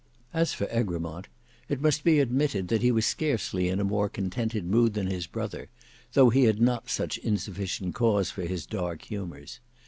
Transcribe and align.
As 0.33 0.51
for 0.51 0.65
Egremont 0.71 1.27
it 1.69 1.79
must 1.79 2.03
be 2.03 2.19
admitted 2.19 2.69
that 2.69 2.81
he 2.81 2.91
was 2.91 3.05
scarcely 3.05 3.67
in 3.69 3.79
a 3.79 3.83
more 3.83 4.09
contented 4.09 4.65
mood 4.65 4.95
than 4.95 5.05
his 5.05 5.27
brother, 5.27 5.69
though 6.13 6.31
he 6.31 6.45
had 6.45 6.59
not 6.59 6.89
such 6.89 7.19
insufficient 7.19 7.93
cause 7.93 8.31
for 8.31 8.41
his 8.41 8.65
dark 8.65 9.03
humours. 9.03 9.59